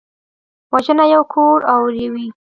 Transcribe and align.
وژنه 0.73 1.05
یو 1.13 1.23
کور 1.33 1.59
اوروي 1.73 2.27